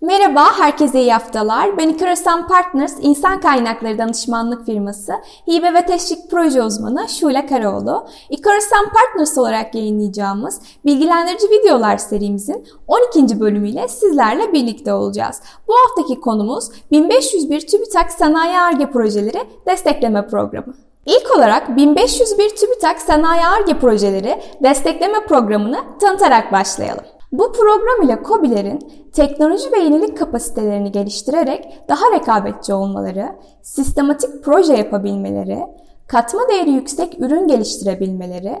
Merhaba, 0.00 0.44
herkese 0.58 1.00
iyi 1.00 1.12
haftalar. 1.12 1.78
Ben 1.78 1.88
Ikarasan 1.88 2.48
Partners 2.48 2.94
İnsan 3.00 3.40
Kaynakları 3.40 3.98
Danışmanlık 3.98 4.66
Firması 4.66 5.12
Hibe 5.50 5.74
ve 5.74 5.86
Teşvik 5.86 6.30
Proje 6.30 6.62
Uzmanı 6.62 7.08
Şule 7.08 7.46
Karaoğlu. 7.46 8.06
Ikarasan 8.30 8.86
Partners 8.94 9.38
olarak 9.38 9.74
yayınlayacağımız 9.74 10.60
bilgilendirici 10.84 11.46
videolar 11.50 11.96
serimizin 11.96 12.66
12. 12.86 13.40
bölümüyle 13.40 13.88
sizlerle 13.88 14.52
birlikte 14.52 14.92
olacağız. 14.92 15.42
Bu 15.68 15.72
haftaki 15.74 16.20
konumuz 16.20 16.70
1501 16.90 17.60
TÜBİTAK 17.66 18.12
Sanayi 18.12 18.58
Arge 18.58 18.90
Projeleri 18.90 19.40
Destekleme 19.66 20.26
Programı. 20.26 20.74
İlk 21.06 21.36
olarak 21.36 21.76
1501 21.76 22.48
TÜBİTAK 22.56 22.98
Sanayi 22.98 23.46
Arge 23.46 23.78
Projeleri 23.78 24.42
Destekleme 24.62 25.26
Programı'nı 25.26 25.78
tanıtarak 26.00 26.52
başlayalım. 26.52 27.04
Bu 27.32 27.52
program 27.52 28.02
ile 28.04 28.18
COBİ'lerin 28.24 28.78
teknoloji 29.12 29.72
ve 29.72 29.78
yenilik 29.78 30.18
kapasitelerini 30.18 30.92
geliştirerek 30.92 31.80
daha 31.88 32.12
rekabetçi 32.12 32.74
olmaları, 32.74 33.36
sistematik 33.62 34.44
proje 34.44 34.72
yapabilmeleri, 34.72 35.58
katma 36.06 36.48
değeri 36.48 36.70
yüksek 36.70 37.20
ürün 37.20 37.48
geliştirebilmeleri, 37.48 38.56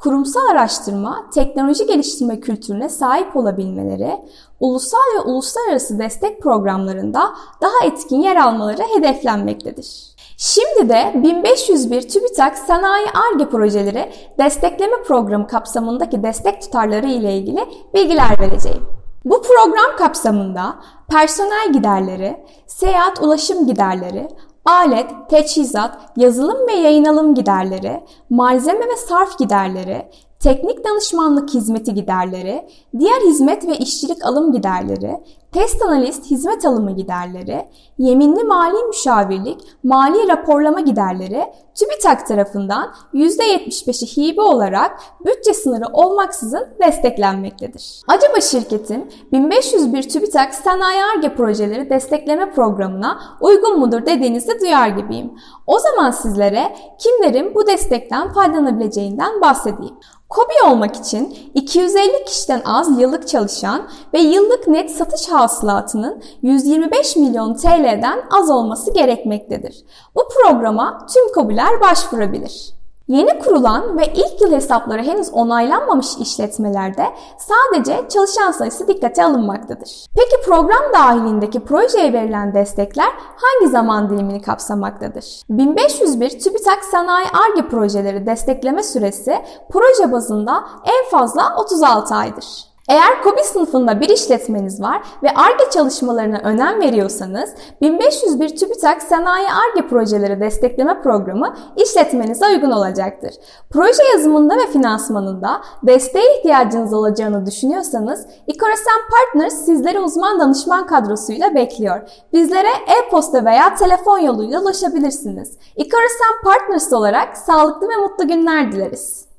kurumsal 0.00 0.46
araştırma, 0.50 1.26
teknoloji 1.34 1.86
geliştirme 1.86 2.40
kültürüne 2.40 2.88
sahip 2.88 3.36
olabilmeleri, 3.36 4.24
ulusal 4.60 4.98
ve 5.18 5.20
uluslararası 5.20 5.98
destek 5.98 6.42
programlarında 6.42 7.34
daha 7.60 7.86
etkin 7.86 8.20
yer 8.20 8.36
almaları 8.36 8.82
hedeflenmektedir. 8.96 10.10
Şimdi 10.36 10.88
de 10.88 11.12
1501 11.14 12.08
TÜBİTAK 12.08 12.58
Sanayi 12.58 13.06
ARGE 13.06 13.48
projeleri 13.48 14.12
destekleme 14.38 15.02
programı 15.02 15.46
kapsamındaki 15.46 16.22
destek 16.22 16.62
tutarları 16.62 17.06
ile 17.06 17.36
ilgili 17.36 17.64
bilgiler 17.94 18.40
vereceğim. 18.40 18.86
Bu 19.24 19.42
program 19.42 19.96
kapsamında 19.98 20.74
personel 21.08 21.72
giderleri, 21.72 22.44
seyahat 22.66 23.22
ulaşım 23.22 23.66
giderleri, 23.66 24.28
alet, 24.70 25.10
teçhizat, 25.28 25.98
yazılım 26.16 26.66
ve 26.68 26.72
yayın 26.72 27.04
alım 27.04 27.34
giderleri, 27.34 28.00
malzeme 28.30 28.88
ve 28.88 28.96
sarf 28.96 29.38
giderleri, 29.38 30.10
teknik 30.40 30.84
danışmanlık 30.84 31.54
hizmeti 31.54 31.94
giderleri, 31.94 32.68
diğer 32.98 33.20
hizmet 33.20 33.66
ve 33.66 33.76
işçilik 33.76 34.24
alım 34.24 34.52
giderleri, 34.52 35.16
test 35.52 35.82
analist 35.82 36.30
hizmet 36.30 36.64
alımı 36.64 36.96
giderleri, 36.96 37.68
yeminli 37.98 38.44
mali 38.44 38.84
müşavirlik, 38.84 39.60
mali 39.84 40.28
raporlama 40.28 40.80
giderleri 40.80 41.44
TÜBİTAK 41.74 42.26
tarafından 42.26 42.94
%75'i 43.14 44.16
hibe 44.16 44.42
olarak 44.42 45.00
bütçe 45.26 45.54
sınırı 45.54 45.84
olmaksızın 45.92 46.68
desteklenmektedir. 46.86 48.02
Acaba 48.08 48.40
şirketin 48.40 49.12
1501 49.32 50.08
TÜBİTAK 50.08 50.54
Sanayi 50.54 51.00
Arge 51.04 51.34
Projeleri 51.34 51.90
Destekleme 51.90 52.52
Programı'na 52.52 53.20
uygun 53.40 53.78
mudur 53.78 54.06
dediğinizi 54.06 54.60
duyar 54.60 54.88
gibiyim. 54.88 55.32
O 55.66 55.78
zaman 55.78 56.10
sizlere 56.10 56.76
kimlerin 56.98 57.54
bu 57.54 57.66
destekten 57.66 58.32
faydalanabileceğinden 58.32 59.40
bahsedeyim. 59.40 59.94
KOBİ 60.30 60.72
olmak 60.72 60.96
için 60.96 61.50
250 61.54 62.24
kişiden 62.24 62.62
az 62.64 63.00
yıllık 63.00 63.28
çalışan 63.28 63.88
ve 64.14 64.18
yıllık 64.18 64.68
net 64.68 64.90
satış 64.90 65.28
hasılatının 65.28 66.22
125 66.42 67.16
milyon 67.16 67.54
TL'den 67.54 68.22
az 68.40 68.50
olması 68.50 68.94
gerekmektedir. 68.94 69.84
Bu 70.14 70.20
programa 70.28 71.06
tüm 71.14 71.32
KOBİ'ler 71.32 71.80
başvurabilir. 71.80 72.79
Yeni 73.10 73.38
kurulan 73.38 73.98
ve 73.98 74.12
ilk 74.14 74.40
yıl 74.40 74.52
hesapları 74.52 75.02
henüz 75.02 75.30
onaylanmamış 75.32 76.16
işletmelerde 76.16 77.06
sadece 77.38 78.08
çalışan 78.08 78.50
sayısı 78.52 78.88
dikkate 78.88 79.24
alınmaktadır. 79.24 80.06
Peki 80.14 80.46
program 80.46 80.92
dahilindeki 80.94 81.60
projeye 81.60 82.12
verilen 82.12 82.54
destekler 82.54 83.08
hangi 83.16 83.72
zaman 83.72 84.10
dilimini 84.10 84.42
kapsamaktadır? 84.42 85.42
1501 85.48 86.30
TÜBİTAK 86.30 86.84
Sanayi 86.84 87.26
ARGE 87.26 87.68
projeleri 87.68 88.26
destekleme 88.26 88.82
süresi 88.82 89.38
proje 89.70 90.12
bazında 90.12 90.64
en 90.84 91.10
fazla 91.10 91.56
36 91.56 92.14
aydır. 92.14 92.69
Eğer 92.88 93.22
KOBİ 93.22 93.44
sınıfında 93.44 94.00
bir 94.00 94.08
işletmeniz 94.08 94.82
var 94.82 95.02
ve 95.22 95.28
ARGE 95.30 95.70
çalışmalarına 95.70 96.38
önem 96.38 96.80
veriyorsanız 96.80 97.50
1501 97.80 98.56
TÜBİTAK 98.56 99.02
Sanayi 99.02 99.46
ARGE 99.46 99.88
Projeleri 99.88 100.40
Destekleme 100.40 101.02
Programı 101.02 101.56
işletmenize 101.76 102.46
uygun 102.46 102.70
olacaktır. 102.70 103.34
Proje 103.70 104.02
yazımında 104.12 104.56
ve 104.56 104.66
finansmanında 104.66 105.60
desteğe 105.82 106.38
ihtiyacınız 106.38 106.92
olacağını 106.92 107.46
düşünüyorsanız 107.46 108.26
İKORASEN 108.46 109.00
Partners 109.10 109.54
sizleri 109.54 110.00
uzman 110.00 110.40
danışman 110.40 110.86
kadrosuyla 110.86 111.54
bekliyor. 111.54 112.00
Bizlere 112.32 112.68
e-posta 112.68 113.44
veya 113.44 113.74
telefon 113.74 114.18
yoluyla 114.18 114.60
ulaşabilirsiniz. 114.60 115.58
İKORASEN 115.76 116.42
Partners 116.44 116.92
olarak 116.92 117.36
sağlıklı 117.36 117.88
ve 117.88 117.96
mutlu 117.96 118.28
günler 118.28 118.72
dileriz. 118.72 119.29